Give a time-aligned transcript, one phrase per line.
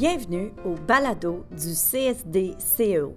[0.00, 3.14] Bienvenue au balado du CSD-CEO.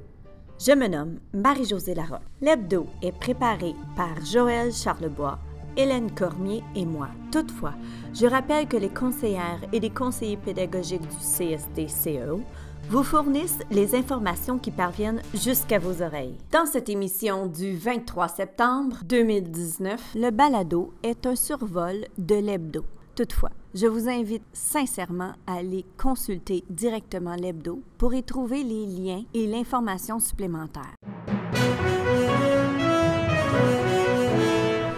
[0.59, 2.27] Je me nomme Marie-Josée Larocque.
[2.41, 5.39] L'hebdo est préparé par Joël Charlebois,
[5.77, 7.07] Hélène Cormier et moi.
[7.31, 7.75] Toutefois,
[8.13, 12.41] je rappelle que les conseillères et les conseillers pédagogiques du CSD-CEO
[12.89, 16.37] vous fournissent les informations qui parviennent jusqu'à vos oreilles.
[16.51, 22.83] Dans cette émission du 23 septembre 2019, le balado est un survol de l'hebdo.
[23.15, 29.23] Toutefois, je vous invite sincèrement à aller consulter directement l'hebdo pour y trouver les liens
[29.35, 30.95] et l'information supplémentaire.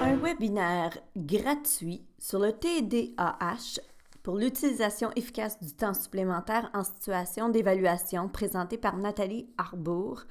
[0.02, 3.82] Un webinaire gratuit sur le TDAH
[4.24, 10.24] pour l'utilisation efficace du temps supplémentaire en situation d'évaluation présenté par Nathalie Arbour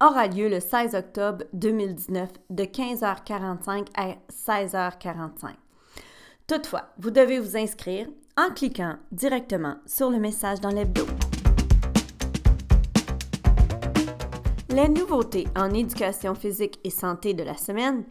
[0.00, 5.54] aura lieu le 16 octobre 2019 de 15h45 à 16h45.
[6.52, 11.06] Toutefois, vous devez vous inscrire en cliquant directement sur le message dans l'hebdo.
[14.68, 18.04] Les nouveautés en éducation physique et santé de la semaine.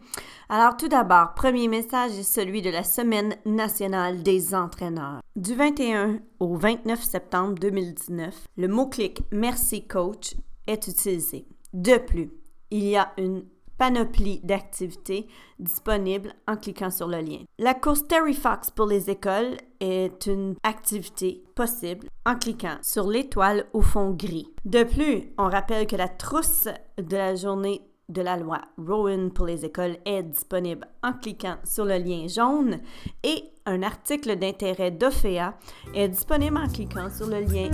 [0.48, 5.20] Alors tout d'abord, premier message est celui de la Semaine nationale des entraîneurs.
[5.36, 10.34] Du 21 au 29 septembre 2019, le mot-clic Merci Coach
[10.66, 11.46] est utilisé.
[11.72, 12.32] De plus,
[12.72, 13.44] il y a une
[13.82, 15.26] panoplie d'activités
[15.58, 17.40] disponibles en cliquant sur le lien.
[17.58, 23.64] La course Terry Fox pour les écoles est une activité possible en cliquant sur l'étoile
[23.72, 24.46] au fond gris.
[24.64, 29.46] De plus, on rappelle que la trousse de la journée de la loi Rowan pour
[29.46, 32.78] les écoles est disponible en cliquant sur le lien jaune
[33.24, 35.54] et un article d'intérêt d'OFEA
[35.92, 37.68] est disponible en cliquant sur le lien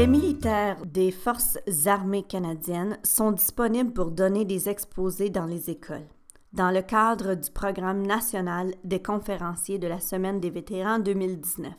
[0.00, 6.06] Les militaires des Forces armées canadiennes sont disponibles pour donner des exposés dans les écoles.
[6.54, 11.70] Dans le cadre du programme national des conférenciers de la Semaine des vétérans 2019.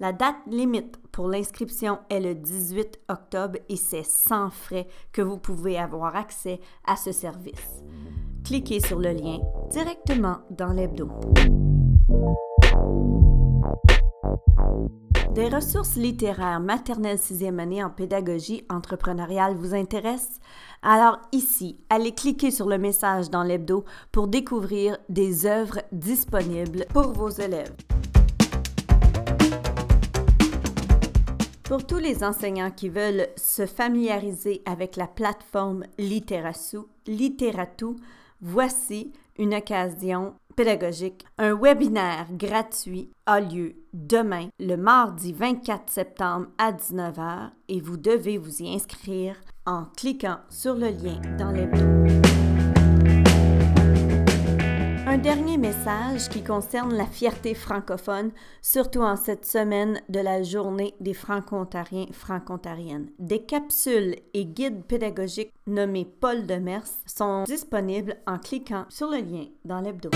[0.00, 5.38] La date limite pour l'inscription est le 18 octobre et c'est sans frais que vous
[5.38, 7.84] pouvez avoir accès à ce service.
[8.44, 9.38] Cliquez sur le lien
[9.70, 11.08] directement dans l'hebdo.
[15.34, 20.38] Des ressources littéraires maternelles sixième année en pédagogie entrepreneuriale vous intéressent?
[20.80, 27.08] Alors ici, allez cliquer sur le message dans l'hebdo pour découvrir des œuvres disponibles pour
[27.12, 27.74] vos élèves.
[31.64, 36.78] Pour tous les enseignants qui veulent se familiariser avec la plateforme Literasu,
[37.08, 37.96] Literatou,
[38.40, 41.24] voici une occasion pédagogique.
[41.38, 48.38] Un webinaire gratuit a lieu demain, le mardi 24 septembre à 19h et vous devez
[48.38, 51.66] vous y inscrire en cliquant sur le lien dans les
[55.14, 60.96] un dernier message qui concerne la fierté francophone, surtout en cette semaine de la journée
[60.98, 63.10] des franco-ontariens franco-ontariennes.
[63.20, 69.18] Des capsules et guides pédagogiques nommés Paul de Mers sont disponibles en cliquant sur le
[69.18, 70.10] lien dans l'hebdo.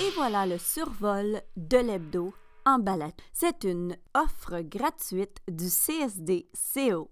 [0.00, 2.34] Et voilà le survol de l'hebdo
[2.66, 3.12] en balade.
[3.32, 7.08] C'est une offre gratuite du CSD CO.